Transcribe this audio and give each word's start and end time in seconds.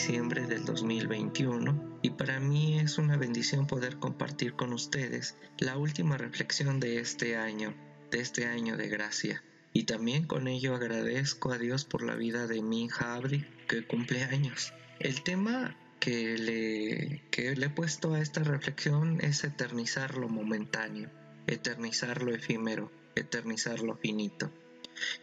diciembre 0.00 0.46
del 0.46 0.64
2021 0.64 1.98
y 2.00 2.08
para 2.08 2.40
mí 2.40 2.78
es 2.80 2.96
una 2.96 3.18
bendición 3.18 3.66
poder 3.66 3.98
compartir 3.98 4.54
con 4.54 4.72
ustedes 4.72 5.36
la 5.58 5.76
última 5.76 6.16
reflexión 6.16 6.80
de 6.80 7.00
este 7.00 7.36
año, 7.36 7.74
de 8.10 8.20
este 8.20 8.46
año 8.46 8.78
de 8.78 8.88
gracia. 8.88 9.44
Y 9.74 9.84
también 9.84 10.26
con 10.26 10.48
ello 10.48 10.74
agradezco 10.74 11.52
a 11.52 11.58
Dios 11.58 11.84
por 11.84 12.02
la 12.02 12.14
vida 12.14 12.46
de 12.46 12.62
mi 12.62 12.84
hija 12.84 13.14
Abri, 13.14 13.46
que 13.68 13.86
cumple 13.86 14.24
años. 14.24 14.72
El 15.00 15.22
tema 15.22 15.76
que 15.98 16.38
le, 16.38 17.22
que 17.30 17.54
le 17.54 17.66
he 17.66 17.70
puesto 17.70 18.14
a 18.14 18.22
esta 18.22 18.42
reflexión 18.42 19.18
es 19.20 19.44
eternizar 19.44 20.16
lo 20.16 20.30
momentáneo, 20.30 21.10
eternizar 21.46 22.22
lo 22.22 22.34
efímero, 22.34 22.90
eternizar 23.16 23.80
lo 23.80 23.96
finito. 23.96 24.50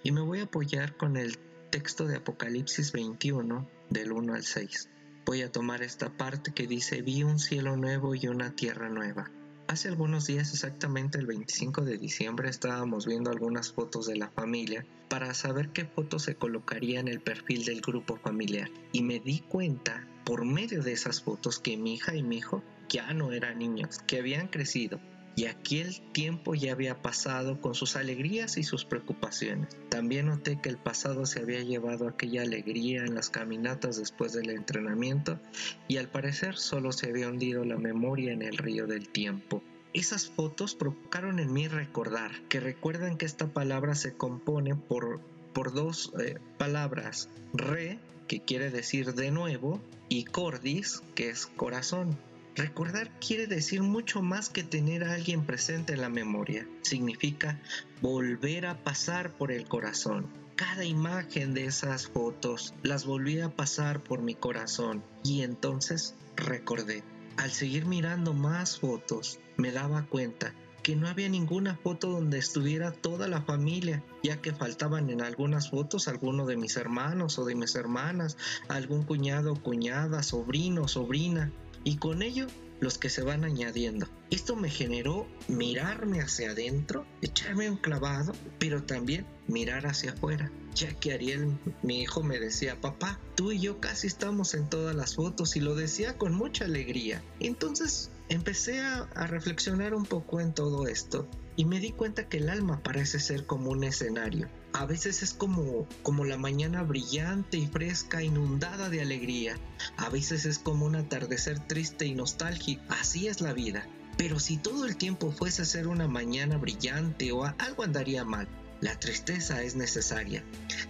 Y 0.03 0.12
me 0.12 0.22
voy 0.22 0.41
a 0.41 0.44
apoyar 0.44 0.95
con 0.98 1.17
el 1.17 1.39
texto 1.72 2.05
de 2.05 2.17
Apocalipsis 2.17 2.91
21 2.91 3.75
del 3.90 4.12
1 4.12 4.34
al 4.34 4.44
6. 4.44 4.90
Voy 5.26 5.41
a 5.41 5.52
tomar 5.52 5.84
esta 5.84 6.09
parte 6.09 6.54
que 6.54 6.68
dice, 6.68 7.02
vi 7.02 7.23
un 7.23 7.40
cielo 7.40 7.76
nuevo 7.76 8.16
y 8.16 8.28
una 8.28 8.55
tierra 8.55 8.90
nueva. 8.90 9.30
Hace 9.68 9.90
algunos 9.90 10.28
días, 10.28 10.54
exactamente 10.54 11.18
el 11.18 11.26
25 11.26 11.82
de 11.82 11.98
diciembre, 11.98 12.50
estábamos 12.50 13.05
viendo 13.05 13.30
algunas 13.30 13.73
fotos 13.73 14.08
de 14.08 14.16
la 14.16 14.30
familia 14.30 14.86
para 15.09 15.34
saber 15.34 15.70
qué 15.70 15.84
foto 15.84 16.20
se 16.20 16.36
colocaría 16.36 17.02
en 17.02 17.09
el 17.09 17.20
perfil 17.20 17.66
del 17.66 17.81
grupo 17.81 18.16
familiar. 18.16 18.70
Y 18.94 19.04
me 19.04 19.20
di 19.20 19.40
cuenta, 19.40 20.08
por 20.23 20.45
medio 20.45 20.81
de 20.81 20.94
esas 20.94 21.22
fotos, 21.22 21.59
que 21.59 21.76
mi 21.76 21.95
hija 21.95 22.16
y 22.16 22.23
mi 22.23 22.38
hijo 22.38 22.64
ya 22.88 23.14
no 23.14 23.34
eran 23.34 23.59
niños, 23.59 24.00
que 24.08 24.20
habían 24.20 24.48
crecido, 24.48 25.02
y 25.38 25.46
aquel 25.46 26.02
tiempo 26.14 26.55
ya 26.55 26.72
había 26.72 27.00
pasado 27.03 27.61
con 27.61 27.75
sus 27.75 27.95
alegrías 27.95 28.58
y 28.58 28.64
sus 28.64 28.86
preocupaciones. 28.86 29.78
También 29.88 30.25
noté 30.25 30.59
que 30.59 30.70
el 30.70 30.78
pasado 30.78 31.28
se 31.28 31.39
había 31.42 31.61
llevado 31.61 32.08
aquella 32.08 32.42
alegría 32.42 33.06
en 33.06 33.14
las 33.14 33.30
caminatas 33.30 33.98
después 33.98 34.34
del 34.34 34.50
entrenamiento 34.50 35.39
y 35.88 35.98
al 35.98 36.09
parecer 36.09 36.58
solo 36.58 36.92
se 36.92 37.09
había 37.09 37.30
hundido 37.30 37.64
la 37.66 37.78
memoria 37.78 38.34
en 38.34 38.42
el 38.42 38.58
río 38.58 38.88
del 38.88 39.09
tiempo. 39.09 39.61
Esas 39.94 40.28
fotos 40.28 40.73
provocaron 40.73 41.38
en 41.38 41.54
mí 41.54 41.67
recordar 41.67 42.31
que 42.50 42.59
recuerdan 42.59 43.16
que 43.16 43.28
esta 43.28 43.45
palabra 43.45 43.94
se 43.94 44.17
compone 44.17 44.76
por, 44.76 45.22
por 45.54 45.72
dos 45.72 46.14
eh, 46.20 46.39
palabras, 46.58 47.30
re, 47.54 48.00
que 48.28 48.39
quiere 48.39 48.72
decir 48.72 49.14
de 49.14 49.30
nuevo, 49.30 49.80
y 50.09 50.23
cordis, 50.23 51.04
que 51.14 51.30
es 51.30 51.45
corazón. 51.45 52.17
Recordar 52.58 53.11
quiere 53.19 53.45
decir 53.45 53.83
mucho 53.83 54.23
más 54.23 54.50
que 54.50 54.63
tener 54.63 55.03
a 55.03 55.13
alguien 55.13 55.45
presente 55.45 55.94
en 55.94 56.02
la 56.02 56.09
memoria. 56.09 56.67
Significa 56.81 57.61
volver 58.02 58.66
a 58.66 58.83
pasar 58.83 59.31
por 59.38 59.52
el 59.52 59.67
corazón. 59.67 60.25
Cada 60.55 60.83
imagen 60.83 61.53
de 61.53 61.66
esas 61.66 62.08
fotos 62.08 62.73
las 62.81 63.05
volví 63.05 63.39
a 63.41 63.55
pasar 63.55 64.03
por 64.03 64.23
mi 64.23 64.33
corazón 64.33 65.03
y 65.23 65.44
entonces 65.44 66.16
recordé. 66.36 67.03
Al 67.38 67.52
seguir 67.52 67.86
mirando 67.86 68.33
más 68.33 68.80
fotos, 68.80 69.39
me 69.58 69.71
daba 69.71 70.08
cuenta 70.08 70.55
que 70.81 70.95
no 70.95 71.08
había 71.08 71.30
ninguna 71.30 71.75
foto 71.75 72.09
donde 72.09 72.39
estuviera 72.39 72.92
toda 72.92 73.27
la 73.27 73.44
familia, 73.44 74.03
ya 74.23 74.42
que 74.42 74.52
faltaban 74.52 75.11
en 75.11 75.21
algunas 75.21 75.69
fotos 75.69 76.08
alguno 76.08 76.47
de 76.47 76.58
mis 76.58 76.75
hermanos 76.75 77.38
o 77.38 77.45
de 77.45 77.53
mis 77.53 77.75
hermanas, 77.75 78.36
algún 78.67 79.03
cuñado 79.03 79.61
cuñada, 79.61 80.23
sobrino 80.23 80.88
sobrina 80.88 81.52
y 81.83 81.97
con 81.97 82.22
ello 82.22 82.47
los 82.80 82.97
que 82.97 83.09
se 83.09 83.23
van 83.23 83.44
añadiendo. 83.44 84.08
Esto 84.30 84.56
me 84.56 84.70
generó 84.70 85.28
mirarme 85.47 86.22
hacia 86.22 86.52
adentro, 86.52 87.06
echarme 87.22 87.70
un 87.70 87.78
clavado, 87.78 88.33
pero 88.59 88.83
también 88.83 89.25
mirar 89.47 89.88
hacia 89.88 90.11
afuera, 90.11 90.52
ya 90.75 90.93
que 90.93 91.14
Ariel, 91.14 91.58
mi 91.82 92.02
hijo, 92.02 92.23
me 92.23 92.39
decía, 92.39 92.80
papá, 92.80 93.20
tú 93.36 93.52
y 93.52 93.60
yo 93.60 93.80
casi 93.80 94.08
estamos 94.08 94.54
en 94.54 94.70
todas 94.70 94.95
las 94.95 95.15
fotos 95.15 95.55
y 95.55 95.60
lo 95.60 95.76
decía 95.76 96.17
con 96.17 96.36
mucha 96.36 96.65
alegría. 96.65 97.23
Entonces 97.39 98.11
empecé 98.30 98.82
a, 98.82 99.04
a 99.15 99.27
reflexionar 99.27 99.94
un 99.94 100.05
poco 100.05 100.39
en 100.39 100.54
todo 100.54 100.88
esto 100.88 101.27
y 101.55 101.65
me 101.65 101.80
di 101.80 101.92
cuenta 101.92 102.30
que 102.30 102.38
el 102.38 102.49
alma 102.49 102.83
parece 102.83 103.20
ser 103.20 103.45
como 103.45 103.71
un 103.71 103.83
escenario. 103.83 104.48
A 104.77 104.86
veces 104.86 105.23
es 105.23 105.33
como, 105.33 105.88
como 106.04 106.23
la 106.23 106.38
mañana 106.38 106.83
brillante 106.83 107.58
y 107.58 107.65
fresca, 107.65 108.21
inundada 108.21 108.89
de 108.89 109.02
alegría. 109.02 109.58
A 109.98 110.10
veces 110.10 110.45
es 110.45 110.60
como 110.60 110.86
un 110.86 110.95
atardecer 110.95 111.58
triste 111.67 112.05
y 112.05 112.14
nostálgico. 112.14 112.83
Así 112.89 113.27
es 113.27 113.42
la 113.42 113.54
vida. 113.54 113.88
Pero 114.17 114.39
si 114.39 114.58
todo 114.58 114.86
el 114.86 114.95
tiempo 114.95 115.32
fuese 115.32 115.64
a 115.64 115.65
ser 115.65 115.88
una 115.88 116.08
mañana 116.08 116.58
brillante 116.58 117.32
o 117.32 117.43
algo 117.43 117.82
andaría 117.82 118.23
mal. 118.23 118.48
La 118.80 118.99
tristeza 118.99 119.64
es 119.64 119.76
necesaria. 119.76 120.43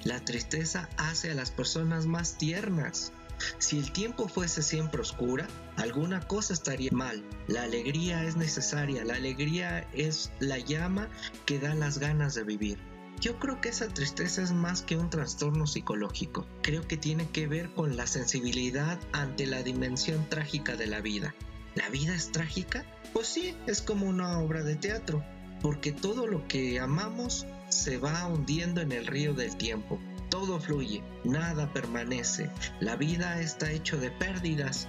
La 0.03 0.19
tristeza 0.19 0.89
hace 0.97 1.31
a 1.31 1.35
las 1.35 1.51
personas 1.51 2.07
más 2.07 2.37
tiernas. 2.37 3.13
Si 3.57 3.79
el 3.79 3.93
tiempo 3.93 4.27
fuese 4.27 4.63
siempre 4.63 4.99
oscura, 4.99 5.47
alguna 5.77 6.19
cosa 6.27 6.51
estaría 6.51 6.91
mal. 6.91 7.23
La 7.47 7.63
alegría 7.63 8.25
es 8.25 8.35
necesaria, 8.35 9.05
la 9.05 9.15
alegría 9.15 9.87
es 9.93 10.29
la 10.39 10.57
llama 10.57 11.07
que 11.45 11.57
da 11.57 11.73
las 11.73 11.99
ganas 11.99 12.35
de 12.35 12.43
vivir. 12.43 12.77
Yo 13.19 13.39
creo 13.39 13.59
que 13.61 13.69
esa 13.69 13.87
tristeza 13.87 14.41
es 14.41 14.51
más 14.51 14.81
que 14.81 14.95
un 14.95 15.09
trastorno 15.09 15.65
psicológico. 15.67 16.45
Creo 16.61 16.87
que 16.87 16.97
tiene 16.97 17.27
que 17.29 17.47
ver 17.47 17.69
con 17.73 17.97
la 17.97 18.07
sensibilidad 18.07 18.99
ante 19.11 19.45
la 19.45 19.63
dimensión 19.63 20.27
trágica 20.29 20.75
de 20.75 20.87
la 20.87 21.01
vida. 21.01 21.33
¿La 21.75 21.89
vida 21.89 22.15
es 22.15 22.31
trágica? 22.31 22.85
Pues 23.13 23.27
sí, 23.27 23.55
es 23.65 23.81
como 23.81 24.07
una 24.07 24.39
obra 24.39 24.63
de 24.63 24.75
teatro, 24.75 25.23
porque 25.61 25.91
todo 25.91 26.27
lo 26.27 26.47
que 26.47 26.79
amamos 26.79 27.45
se 27.69 27.97
va 27.97 28.27
hundiendo 28.27 28.81
en 28.81 28.91
el 28.91 29.07
río 29.07 29.33
del 29.33 29.57
tiempo 29.57 29.99
todo 30.29 30.59
fluye, 30.59 31.03
nada 31.23 31.71
permanece. 31.73 32.49
La 32.79 32.95
vida 32.95 33.41
está 33.41 33.71
hecho 33.71 33.97
de 33.97 34.11
pérdidas. 34.11 34.87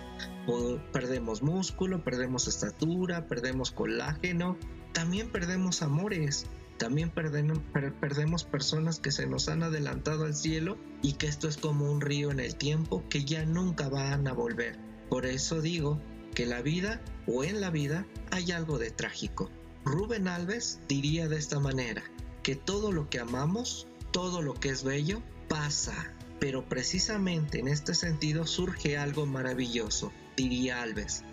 perdemos 0.93 1.43
músculo, 1.43 2.03
perdemos 2.03 2.49
estatura, 2.49 3.27
perdemos 3.27 3.71
colágeno, 3.71 4.57
también 4.93 5.31
perdemos 5.31 5.83
amores, 5.83 6.47
también 6.79 7.11
perdemos 7.11 8.45
personas 8.45 9.01
que 9.01 9.11
se 9.11 9.27
nos 9.27 9.49
han 9.49 9.63
adelantado 9.63 10.25
al 10.25 10.35
cielo 10.35 10.79
y 11.03 11.15
que 11.15 11.27
esto 11.27 11.49
es 11.49 11.57
como 11.57 11.91
un 11.91 12.01
río 12.01 12.31
en 12.31 12.41
el 12.41 12.55
tiempo 12.57 13.05
que 13.09 13.25
ya 13.25 13.45
nunca 13.45 13.89
van 13.89 14.27
a 14.29 14.33
volver. 14.33 14.79
Por 15.11 15.27
eso 15.27 15.61
digo 15.61 16.01
que 16.35 16.47
la 16.47 16.63
vida 16.63 17.01
o 17.27 17.45
en 17.45 17.61
la 17.61 17.71
vida 17.71 18.07
hay 18.31 18.53
algo 18.53 18.79
de 18.79 18.91
trágico. 18.91 19.51
Rubén 19.85 20.29
Alves 20.29 20.81
diría 20.89 21.29
de 21.29 21.37
esta 21.37 21.61
manera, 21.61 22.03
que 22.43 22.57
todo 22.57 22.93
lo 22.93 23.11
que 23.11 23.21
amamos, 23.21 23.87
todo 24.11 24.41
lo 24.41 24.55
que 24.55 24.71
es 24.71 24.85
bello, 24.85 25.23
pasa, 25.49 26.15
pero 26.39 26.69
precisamente 26.69 27.59
en 27.59 27.69
este 27.69 27.95
sentido 27.95 28.47
surge 28.47 28.97
algo 28.97 29.27
maravilloso, 29.27 30.13
diría 30.37 30.83
Alves, 30.83 31.25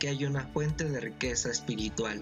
que 0.00 0.08
hay 0.08 0.24
una 0.24 0.46
fuente 0.46 0.84
de 0.84 0.98
riqueza 0.98 1.50
espiritual, 1.50 2.20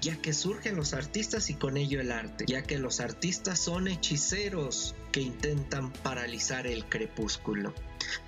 ya 0.00 0.20
que 0.20 0.32
surgen 0.32 0.74
los 0.74 0.92
artistas 0.92 1.50
y 1.50 1.54
con 1.54 1.76
ello 1.76 2.00
el 2.00 2.10
arte, 2.10 2.46
ya 2.48 2.62
que 2.62 2.78
los 2.78 2.98
artistas 2.98 3.60
son 3.60 3.86
hechiceros 3.86 4.96
que 5.12 5.20
intentan 5.20 5.92
paralizar 5.92 6.66
el 6.66 6.84
crepúsculo. 6.86 7.72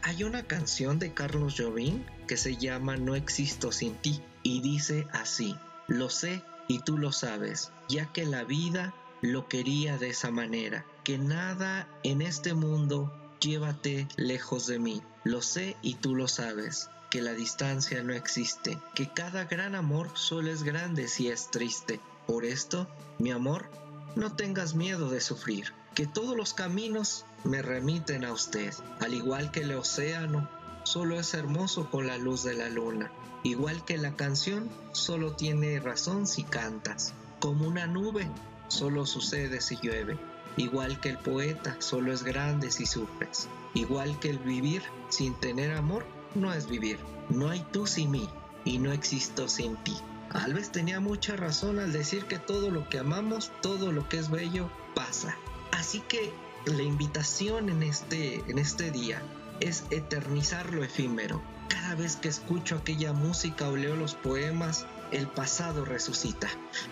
Hay 0.03 0.23
una 0.23 0.45
canción 0.45 1.01
de 1.01 1.13
Carlos 1.13 1.57
Jobim 1.59 2.05
que 2.29 2.37
se 2.37 2.57
llama 2.57 2.97
No 2.97 3.17
existo 3.17 3.73
sin 3.73 3.95
ti 3.97 4.23
y 4.45 4.61
dice 4.61 5.09
así, 5.13 5.57
lo 5.89 6.09
sé 6.09 6.43
y 6.69 6.79
tú 6.83 6.99
lo 6.99 7.11
sabes, 7.11 7.73
ya 7.89 8.13
que 8.13 8.25
la 8.25 8.45
vida 8.45 8.95
lo 9.23 9.49
quería 9.49 9.99
de 9.99 10.11
esa 10.11 10.31
manera, 10.31 10.87
que 11.03 11.19
nada 11.19 11.89
en 12.05 12.23
este 12.23 12.55
mundo 12.55 13.13
llévate 13.41 14.07
lejos 14.17 14.69
de 14.69 14.79
mí. 14.79 15.03
Lo 15.25 15.43
sé 15.43 15.77
y 15.83 15.95
tú 15.95 16.15
lo 16.15 16.29
sabes, 16.29 16.89
que 17.11 17.21
la 17.21 17.33
distancia 17.33 18.03
no 18.03 18.15
existe, 18.15 18.79
que 18.95 19.13
cada 19.13 19.45
gran 19.45 19.75
amor 19.75 20.11
solo 20.15 20.51
es 20.51 20.63
grande 20.63 21.09
si 21.09 21.29
es 21.29 21.51
triste. 21.51 22.01
Por 22.27 22.45
esto, 22.45 22.87
mi 23.19 23.33
amor, 23.33 23.69
no 24.15 24.35
tengas 24.37 24.75
miedo 24.75 25.11
de 25.11 25.21
sufrir, 25.21 25.73
que 25.95 26.07
todos 26.07 26.37
los 26.37 26.55
caminos 26.55 27.27
me 27.43 27.63
remiten 27.63 28.25
a 28.25 28.33
usted, 28.33 28.73
al 29.01 29.15
igual 29.15 29.51
que 29.51 29.61
el 29.61 29.73
océano 29.73 30.49
solo 30.85 31.19
es 31.19 31.35
hermoso 31.35 31.91
con 31.91 32.07
la 32.07 32.17
luz 32.17 32.45
de 32.45 32.55
la 32.55 32.69
luna, 32.69 33.11
igual 33.43 33.85
que 33.85 33.99
la 33.99 34.15
canción 34.15 34.71
solo 34.93 35.35
tiene 35.35 35.81
razón 35.81 36.29
si 36.29 36.45
cantas, 36.45 37.13
como 37.41 37.67
una 37.67 37.87
nube 37.87 38.31
solo 38.69 39.05
sucede 39.05 39.61
si 39.61 39.77
llueve. 39.77 40.17
Igual 40.57 41.01
que 41.01 41.11
el 41.11 41.19
poeta, 41.19 41.77
solo 41.79 42.13
es 42.13 42.23
grande 42.23 42.71
si 42.71 42.87
sufres. 42.87 43.49
Igual 43.75 44.19
que 44.19 44.31
el 44.31 44.39
vivir 44.39 44.83
sin 45.09 45.35
tener 45.35 45.73
amor, 45.73 46.05
no 46.35 46.53
es 46.53 46.69
vivir. 46.69 46.99
No 47.29 47.49
hay 47.49 47.65
tú 47.73 47.87
sin 47.87 48.11
mí 48.11 48.29
y 48.65 48.79
no 48.79 48.93
existo 48.93 49.49
sin 49.49 49.77
ti. 49.79 49.97
Alves 50.31 50.71
tenía 50.71 51.01
mucha 51.01 51.37
razón 51.37 51.79
al 51.79 51.93
decir 51.93 52.27
que 52.27 52.39
todo 52.39 52.71
lo 52.71 52.89
que 52.89 52.99
amamos, 52.99 53.51
todo 53.63 53.93
lo 53.93 54.09
que 54.09 54.19
es 54.19 54.31
bello, 54.31 54.71
pasa. 54.95 55.37
Así 55.73 56.01
que 56.01 56.33
la 56.67 56.83
invitación 56.83 57.69
en 57.69 57.83
este, 57.83 58.45
en 58.49 58.59
este 58.59 58.91
día 58.91 59.23
es 59.61 59.85
eternizar 59.91 60.73
lo 60.73 60.85
efímero. 60.85 61.43
Cada 61.69 61.95
vez 61.95 62.17
que 62.17 62.29
escucho 62.29 62.77
aquella 62.77 63.13
música 63.13 63.69
o 63.69 63.77
leo 63.77 63.97
los 63.97 64.15
poemas, 64.15 64.87
el 65.13 65.27
pasado 65.27 65.85
resucita. 65.85 66.49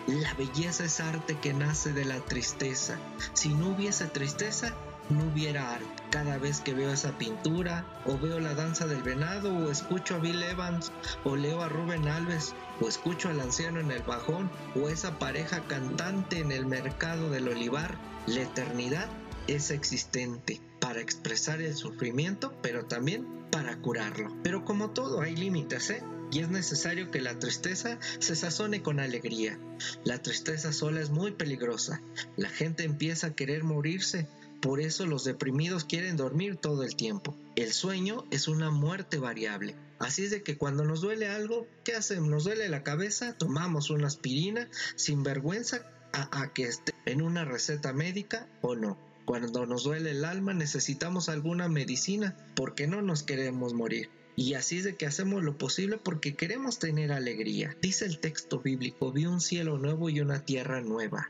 La 0.07 0.33
belleza 0.33 0.85
es 0.85 0.99
arte 0.99 1.37
que 1.37 1.53
nace 1.53 1.93
de 1.93 2.05
la 2.05 2.19
tristeza. 2.19 2.97
Si 3.33 3.49
no 3.49 3.69
hubiese 3.69 4.07
tristeza, 4.07 4.73
no 5.09 5.25
hubiera 5.25 5.73
arte. 5.73 5.98
Cada 6.09 6.37
vez 6.37 6.61
que 6.61 6.73
veo 6.73 6.91
esa 6.91 7.17
pintura, 7.17 7.85
o 8.05 8.17
veo 8.17 8.39
la 8.39 8.53
danza 8.53 8.87
del 8.87 9.03
venado, 9.03 9.55
o 9.55 9.71
escucho 9.71 10.15
a 10.15 10.19
Bill 10.19 10.41
Evans, 10.43 10.91
o 11.23 11.35
leo 11.35 11.61
a 11.61 11.69
Rubén 11.69 12.07
Alves, 12.07 12.53
o 12.81 12.87
escucho 12.87 13.29
al 13.29 13.39
anciano 13.39 13.79
en 13.79 13.91
el 13.91 14.03
bajón, 14.03 14.49
o 14.75 14.89
esa 14.89 15.19
pareja 15.19 15.61
cantante 15.67 16.39
en 16.39 16.51
el 16.51 16.65
mercado 16.65 17.29
del 17.29 17.47
olivar, 17.47 17.97
la 18.27 18.41
eternidad 18.41 19.07
es 19.47 19.71
existente 19.71 20.61
para 20.79 21.01
expresar 21.01 21.61
el 21.61 21.75
sufrimiento, 21.75 22.53
pero 22.61 22.85
también 22.85 23.27
para 23.51 23.77
curarlo. 23.77 24.35
Pero 24.43 24.63
como 24.63 24.91
todo 24.91 25.21
hay 25.21 25.35
límites, 25.35 25.89
¿eh? 25.89 26.03
Y 26.31 26.39
es 26.41 26.49
necesario 26.49 27.09
que 27.09 27.21
la 27.21 27.39
tristeza 27.39 27.97
se 28.19 28.35
sazone 28.35 28.83
con 28.83 28.99
alegría. 28.99 29.59
La 30.03 30.21
tristeza 30.21 30.71
sola 30.71 31.01
es 31.01 31.09
muy 31.09 31.31
peligrosa. 31.31 32.01
La 32.37 32.49
gente 32.49 32.83
empieza 32.83 33.27
a 33.27 33.33
querer 33.33 33.63
morirse 33.63 34.27
por 34.61 34.81
eso 34.81 35.05
los 35.05 35.23
deprimidos 35.23 35.85
quieren 35.85 36.17
dormir 36.17 36.57
todo 36.57 36.83
el 36.83 36.95
tiempo. 36.95 37.35
El 37.55 37.71
sueño 37.71 38.25
es 38.29 38.47
una 38.47 38.71
muerte 38.71 39.17
variable. 39.17 39.75
Así 39.99 40.23
es 40.25 40.31
de 40.31 40.43
que 40.43 40.57
cuando 40.57 40.83
nos 40.83 41.01
duele 41.01 41.27
algo, 41.27 41.67
¿qué 41.83 41.93
hacemos? 41.93 42.29
Nos 42.29 42.43
duele 42.43 42.67
la 42.69 42.83
cabeza, 42.83 43.37
tomamos 43.37 43.89
una 43.89 44.07
aspirina 44.07 44.69
sin 44.95 45.23
vergüenza 45.23 45.89
a, 46.11 46.51
que 46.53 46.63
esté 46.63 46.93
en 47.05 47.21
una 47.21 47.45
receta 47.45 47.93
médica 47.93 48.47
o 48.61 48.75
no. 48.75 48.97
Cuando 49.25 49.65
nos 49.65 49.83
duele 49.83 50.11
el 50.11 50.25
alma 50.25 50.53
necesitamos 50.53 51.29
alguna 51.29 51.69
medicina 51.69 52.35
porque 52.55 52.87
no 52.87 53.01
nos 53.01 53.23
queremos 53.23 53.73
morir. 53.73 54.09
Y 54.35 54.53
así 54.53 54.77
es 54.77 54.85
de 54.85 54.95
que 54.95 55.05
hacemos 55.05 55.43
lo 55.43 55.57
posible 55.57 55.97
porque 55.97 56.35
queremos 56.35 56.79
tener 56.79 57.11
alegría. 57.11 57.75
Dice 57.81 58.05
el 58.05 58.19
texto 58.19 58.59
bíblico, 58.59 59.11
vi 59.11 59.25
un 59.25 59.41
cielo 59.41 59.77
nuevo 59.77 60.09
y 60.09 60.21
una 60.21 60.45
tierra 60.45 60.81
nueva. 60.81 61.29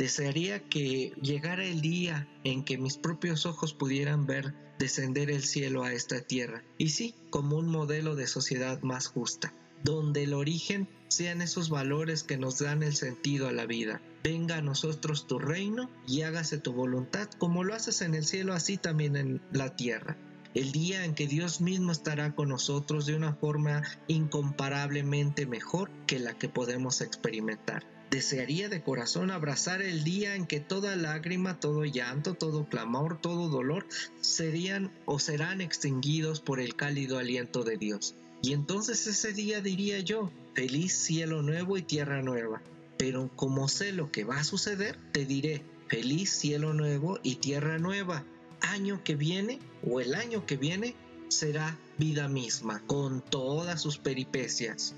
Desearía 0.00 0.60
que 0.60 1.12
llegara 1.20 1.62
el 1.62 1.82
día 1.82 2.26
en 2.42 2.64
que 2.64 2.78
mis 2.78 2.96
propios 2.96 3.44
ojos 3.44 3.74
pudieran 3.74 4.24
ver 4.24 4.54
descender 4.78 5.30
el 5.30 5.42
cielo 5.42 5.84
a 5.84 5.92
esta 5.92 6.22
tierra, 6.22 6.64
y 6.78 6.88
sí, 6.88 7.14
como 7.28 7.58
un 7.58 7.66
modelo 7.66 8.14
de 8.14 8.26
sociedad 8.26 8.80
más 8.80 9.08
justa, 9.08 9.52
donde 9.84 10.22
el 10.22 10.32
origen 10.32 10.88
sean 11.08 11.42
esos 11.42 11.68
valores 11.68 12.22
que 12.22 12.38
nos 12.38 12.60
dan 12.60 12.82
el 12.82 12.96
sentido 12.96 13.46
a 13.46 13.52
la 13.52 13.66
vida. 13.66 14.00
Venga 14.24 14.56
a 14.56 14.62
nosotros 14.62 15.26
tu 15.26 15.38
reino 15.38 15.90
y 16.08 16.22
hágase 16.22 16.56
tu 16.56 16.72
voluntad, 16.72 17.28
como 17.36 17.62
lo 17.62 17.74
haces 17.74 18.00
en 18.00 18.14
el 18.14 18.24
cielo, 18.24 18.54
así 18.54 18.78
también 18.78 19.16
en 19.16 19.42
la 19.52 19.76
tierra. 19.76 20.16
El 20.54 20.72
día 20.72 21.04
en 21.04 21.14
que 21.14 21.26
Dios 21.26 21.60
mismo 21.60 21.92
estará 21.92 22.34
con 22.34 22.48
nosotros 22.48 23.04
de 23.04 23.16
una 23.16 23.34
forma 23.34 23.82
incomparablemente 24.08 25.44
mejor 25.44 25.90
que 26.06 26.18
la 26.18 26.38
que 26.38 26.48
podemos 26.48 27.02
experimentar. 27.02 27.99
Desearía 28.10 28.68
de 28.68 28.82
corazón 28.82 29.30
abrazar 29.30 29.82
el 29.82 30.02
día 30.02 30.34
en 30.34 30.46
que 30.46 30.58
toda 30.58 30.96
lágrima, 30.96 31.60
todo 31.60 31.84
llanto, 31.84 32.34
todo 32.34 32.68
clamor, 32.68 33.20
todo 33.20 33.48
dolor 33.48 33.86
serían 34.20 34.92
o 35.04 35.20
serán 35.20 35.60
extinguidos 35.60 36.40
por 36.40 36.58
el 36.58 36.74
cálido 36.74 37.18
aliento 37.18 37.62
de 37.62 37.76
Dios. 37.76 38.16
Y 38.42 38.52
entonces 38.52 39.06
ese 39.06 39.32
día 39.32 39.60
diría 39.60 40.00
yo, 40.00 40.32
feliz 40.54 40.92
cielo 40.92 41.42
nuevo 41.42 41.76
y 41.76 41.82
tierra 41.82 42.20
nueva. 42.20 42.62
Pero 42.98 43.30
como 43.36 43.68
sé 43.68 43.92
lo 43.92 44.10
que 44.10 44.24
va 44.24 44.38
a 44.38 44.44
suceder, 44.44 44.98
te 45.12 45.24
diré, 45.24 45.62
feliz 45.86 46.30
cielo 46.30 46.74
nuevo 46.74 47.20
y 47.22 47.36
tierra 47.36 47.78
nueva. 47.78 48.24
Año 48.60 49.04
que 49.04 49.14
viene 49.14 49.60
o 49.88 50.00
el 50.00 50.16
año 50.16 50.46
que 50.46 50.56
viene 50.56 50.96
será 51.30 51.78
vida 51.98 52.28
misma, 52.28 52.82
con 52.86 53.20
todas 53.20 53.80
sus 53.80 53.98
peripecias. 53.98 54.94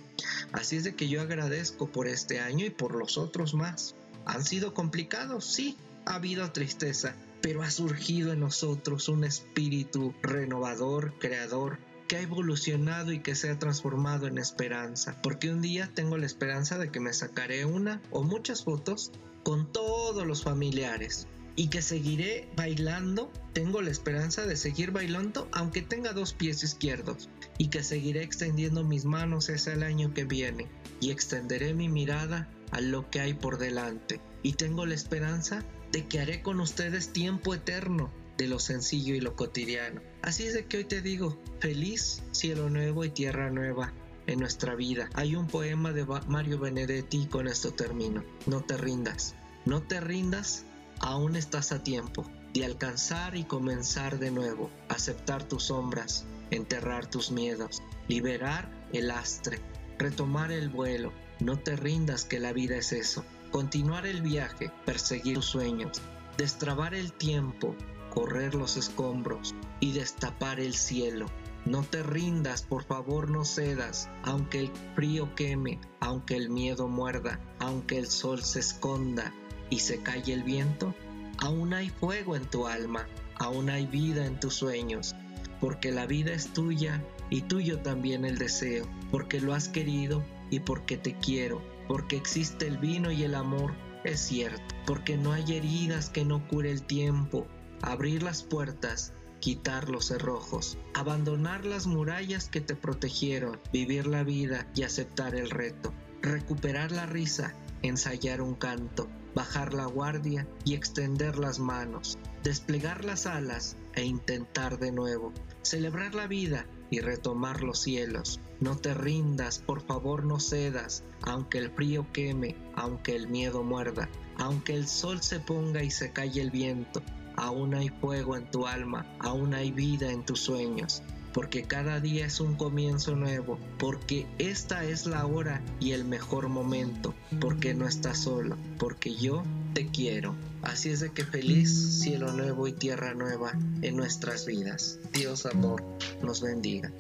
Así 0.53 0.77
es 0.77 0.85
de 0.85 0.95
que 0.95 1.09
yo 1.09 1.21
agradezco 1.21 1.89
por 1.89 2.09
este 2.09 2.41
año 2.41 2.65
y 2.65 2.71
por 2.71 2.95
los 2.95 3.19
otros 3.19 3.55
más. 3.55 3.95
¿Han 4.25 4.45
sido 4.45 4.75
complicados? 4.75 5.45
Sí, 5.45 5.77
ha 6.07 6.15
habido 6.15 6.51
tristeza, 6.53 7.15
pero 7.41 7.63
ha 7.63 7.71
surgido 7.71 8.33
en 8.33 8.41
nosotros 8.41 9.09
un 9.09 9.25
espíritu 9.25 10.15
renovador, 10.23 11.15
creador, 11.19 11.79
que 12.09 12.17
ha 12.17 12.23
evolucionado 12.23 13.13
y 13.13 13.21
que 13.21 13.35
se 13.35 13.51
ha 13.51 13.59
transformado 13.59 14.27
en 14.27 14.39
esperanza. 14.39 15.17
Porque 15.23 15.51
un 15.51 15.63
día 15.63 15.91
tengo 15.95 16.17
la 16.17 16.27
esperanza 16.27 16.79
de 16.79 16.91
que 16.91 17.01
me 17.01 17.13
sacaré 17.13 17.65
una 17.65 18.01
o 18.11 18.23
muchas 18.23 18.65
fotos 18.65 19.13
con 19.43 19.73
todos 19.73 20.27
los 20.27 20.43
familiares 20.43 21.27
y 21.57 21.69
que 21.69 21.83
seguiré 21.83 22.49
bailando. 22.57 23.31
Tengo 23.53 23.83
la 23.83 23.91
esperanza 23.91 24.47
de 24.47 24.57
seguir 24.57 24.91
bailando 24.91 25.49
aunque 25.53 25.83
tenga 25.83 26.13
dos 26.13 26.33
pies 26.33 26.63
izquierdos 26.63 27.29
y 27.59 27.69
que 27.69 27.83
seguiré 27.83 28.23
extendiendo 28.23 28.85
mis 28.85 29.05
manos 29.05 29.51
hacia 29.51 29.75
el 29.75 29.83
año 29.83 30.15
que 30.15 30.25
viene 30.25 30.69
y 31.01 31.11
extenderé 31.11 31.75
mi 31.75 31.89
mirada 31.89 32.49
a 32.71 32.81
lo 32.81 33.11
que 33.11 33.21
hay 33.21 33.35
por 33.35 33.59
delante. 33.59 34.21
Y 34.43 34.55
tengo 34.55 34.87
la 34.87 34.95
esperanza 34.95 35.63
de 35.93 36.07
que 36.07 36.21
haré 36.21 36.43
con 36.43 36.61
ustedes 36.61 37.13
tiempo 37.13 37.55
eterno 37.55 38.11
de 38.39 38.49
lo 38.49 38.59
sencillo 38.59 39.15
y 39.15 39.21
lo 39.21 39.37
cotidiano. 39.37 40.01
Así 40.23 40.45
es 40.45 40.55
de 40.55 40.65
que 40.65 40.79
hoy 40.79 40.85
te 40.85 41.03
digo, 41.03 41.39
feliz 41.61 42.23
cielo 42.33 42.71
nuevo 42.71 43.05
y 43.05 43.11
tierra 43.11 43.51
nueva 43.51 43.93
en 44.27 44.39
nuestra 44.39 44.75
vida. 44.75 45.11
Hay 45.15 45.37
un 45.37 45.47
poema 45.47 45.93
de 45.93 46.07
Mario 46.29 46.59
Benedetti 46.59 47.27
con 47.27 47.47
esto 47.47 47.73
termino. 47.75 48.25
No 48.47 48.63
te 48.63 48.77
rindas. 48.77 49.35
No 49.65 49.83
te 49.83 50.01
rindas 50.01 50.65
aún 51.03 51.37
estás 51.37 51.73
a 51.73 51.83
tiempo 51.83 52.25
de 52.55 52.65
alcanzar 52.65 53.37
y 53.37 53.45
comenzar 53.45 54.19
de 54.19 54.31
nuevo, 54.31 54.71
aceptar 54.89 55.43
tus 55.43 55.65
sombras, 55.65 56.25
enterrar 56.51 57.07
tus 57.07 57.31
miedos, 57.31 57.83
liberar 58.09 58.71
el 58.93 59.11
astre, 59.11 59.61
retomar 59.99 60.53
el 60.53 60.69
vuelo. 60.69 61.13
No 61.41 61.59
te 61.59 61.77
rindas 61.77 62.25
que 62.25 62.39
la 62.39 62.53
vida 62.53 62.77
es 62.77 62.93
eso. 62.93 63.25
Continuar 63.51 64.07
el 64.07 64.23
viaje, 64.23 64.71
perseguir 64.87 65.35
tus 65.35 65.47
sueños, 65.47 66.01
destrabar 66.37 66.95
el 66.95 67.13
tiempo, 67.13 67.75
correr 68.11 68.55
los 68.55 68.77
escombros 68.77 69.55
y 69.81 69.93
destapar 69.93 70.61
el 70.61 70.75
cielo. 70.75 71.27
No 71.65 71.83
te 71.83 72.03
rindas, 72.03 72.63
por 72.63 72.85
favor 72.85 73.31
no 73.31 73.45
cedas, 73.45 74.09
aunque 74.25 74.61
el 74.61 74.73
frío 74.95 75.35
queme, 75.35 75.81
aunque 76.01 76.37
el 76.37 76.51
miedo 76.51 76.89
muerda, 76.89 77.41
aunque 77.59 77.99
el 77.99 78.09
sol 78.09 78.43
se 78.43 78.61
esconda, 78.61 79.33
y 79.73 79.79
se 79.79 80.03
calle 80.03 80.35
el 80.35 80.43
viento, 80.43 80.95
aún 81.39 81.73
hay 81.73 81.89
fuego 81.89 82.37
en 82.37 82.45
tu 82.45 82.67
alma, 82.67 83.09
aún 83.37 83.71
hay 83.71 83.87
vida 83.87 84.27
en 84.27 84.39
tus 84.39 84.53
sueños, 84.53 85.17
porque 85.61 85.91
la 85.91 86.05
vida 86.05 86.35
es 86.35 86.53
tuya 86.53 87.03
y 87.31 87.41
tuyo 87.41 87.79
también 87.79 88.27
el 88.27 88.37
deseo, 88.37 88.87
porque 89.11 89.41
lo 89.41 89.55
has 89.55 89.71
querido 89.71 90.23
y 90.51 90.61
porque 90.61 90.99
te 90.99 91.15
quiero, 91.15 91.63
porque 91.89 92.17
existe 92.17 92.67
el 92.67 92.77
vino 92.77 93.11
y 93.11 93.23
el 93.23 93.35
amor, 93.35 93.73
es 94.05 94.21
cierto, 94.21 94.63
porque 94.85 95.17
no 95.17 95.33
hay 95.33 95.57
heridas 95.57 96.11
que 96.11 96.27
no 96.27 96.47
cure 96.49 96.71
el 96.71 96.83
tiempo, 96.83 97.47
abrir 97.81 98.23
las 98.23 98.43
puertas, 98.43 99.15
quitar 99.41 99.89
los 99.89 100.09
cerrojos, 100.09 100.77
abandonar 100.93 101.65
las 101.65 101.87
murallas 101.87 102.51
que 102.51 102.61
te 102.61 102.77
protegieron, 102.77 103.59
vivir 103.73 104.07
la 104.07 104.23
vida 104.23 104.69
y 104.75 104.83
aceptar 104.83 105.35
el 105.35 105.49
reto, 105.49 105.95
recuperar 106.21 106.93
la 106.93 107.07
risa, 107.07 107.55
ensayar 107.81 108.43
un 108.43 108.55
canto, 108.55 109.09
bajar 109.35 109.75
la 109.75 109.87
guardia 109.87 110.47
y 110.65 110.75
extender 110.75 111.39
las 111.39 111.59
manos, 111.59 112.19
desplegar 112.43 113.05
las 113.05 113.27
alas 113.27 113.77
e 113.95 114.05
intentar 114.05 114.79
de 114.79 114.93
nuevo, 114.93 115.33
celebrar 115.63 116.15
la 116.15 116.27
vida 116.27 116.67
y 116.91 117.01
retomar 117.01 117.63
los 117.63 117.81
cielos. 117.81 118.41
No 118.61 118.77
te 118.77 118.95
rindas, 118.95 119.59
por 119.59 119.81
favor 119.81 120.25
no 120.25 120.39
cedas, 120.41 121.05
aunque 121.23 121.59
el 121.59 121.71
frío 121.71 122.07
queme, 122.13 122.57
aunque 122.75 123.17
el 123.17 123.29
miedo 123.29 123.63
muerda, 123.63 124.09
aunque 124.39 124.75
el 124.75 124.87
sol 124.87 125.23
se 125.23 125.41
ponga 125.41 125.83
y 125.83 125.91
se 125.91 126.13
calle 126.13 126.41
el 126.41 126.51
viento, 126.51 127.03
aún 127.37 127.75
hay 127.75 127.89
fuego 127.89 128.37
en 128.37 128.51
tu 128.51 128.67
alma, 128.67 129.07
aún 129.19 129.55
hay 129.55 129.73
vida 129.73 130.11
en 130.11 130.25
tus 130.25 130.41
sueños 130.41 131.03
porque 131.33 131.65
cada 131.65 132.01
día 132.01 132.27
es 132.27 132.41
un 132.41 132.55
comienzo 132.55 133.17
nuevo, 133.17 133.59
porque 133.79 134.27
esta 134.39 134.85
es 134.85 135.07
la 135.07 135.27
hora 135.27 135.63
y 135.81 135.93
el 135.93 136.05
mejor 136.05 136.49
momento, 136.49 137.15
porque 137.41 137.75
no 137.75 137.87
estás 137.87 138.19
solo, 138.19 138.57
porque 138.79 139.15
yo 139.15 139.43
te 139.75 139.87
quiero. 139.87 140.35
Así 140.63 140.91
es 140.91 141.01
de 141.01 141.11
que 141.11 141.25
feliz 141.25 142.01
cielo 142.01 142.33
nuevo 142.33 142.69
y 142.69 142.73
tierra 142.73 143.15
nueva 143.15 143.53
en 143.83 143.97
nuestras 143.97 144.47
vidas. 144.47 144.99
Dios 145.13 145.47
amor 145.47 145.83
nos 146.23 146.41
bendiga. 146.41 146.93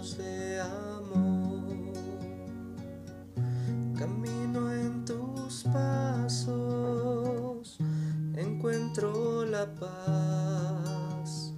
De 0.00 0.58
amor. 0.60 1.92
Camino 3.98 4.72
en 4.72 5.04
tus 5.04 5.64
pasos, 5.64 7.76
encuentro 8.34 9.44
la 9.44 9.66
paz. 9.74 11.52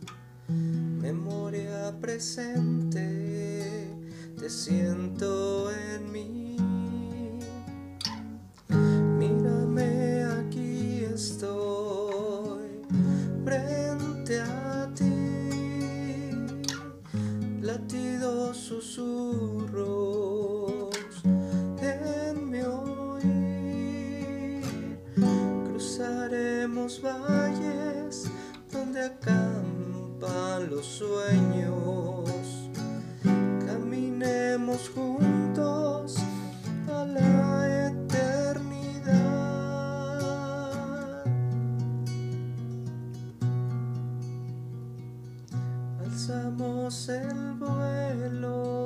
Memoria 0.49 1.95
presente, 2.01 3.87
te 4.37 4.51
siento 4.51 5.71
en 5.71 6.11
mí. 6.11 6.52
Susurros 18.81 19.75
en 21.81 22.51
mi 22.51 22.61
oír. 22.63 23.85
Cruzaremos 25.67 27.03
Alzamos 46.23 47.09
el 47.09 47.55
vuelo 47.55 48.79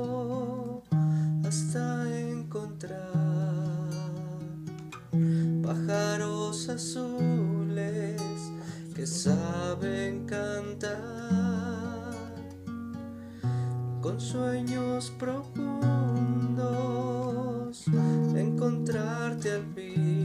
hasta 1.44 2.18
encontrar 2.18 3.12
pájaros 5.62 6.66
azules 6.70 8.22
que 8.94 9.06
saben 9.06 10.24
cantar 10.24 10.94
con 14.00 14.18
sueños 14.18 15.12
profundos, 15.18 15.76
encontrarte 18.34 19.52
al 19.52 19.66
fin. 19.74 20.15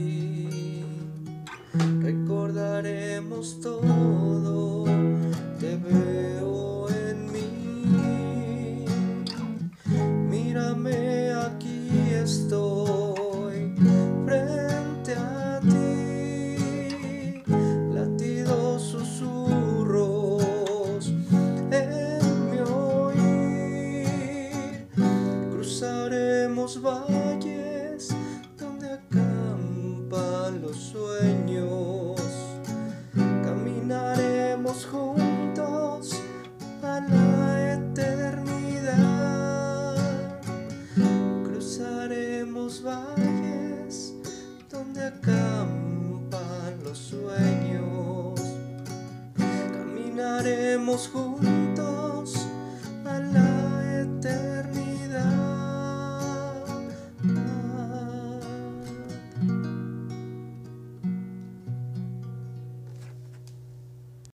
Cruzaremos 42.41 42.81
valles 42.81 44.13
donde 44.71 45.05
acampan 45.05 46.83
los 46.83 46.97
sueños. 46.97 48.41
Caminaremos 49.37 51.07
juntos 51.09 52.47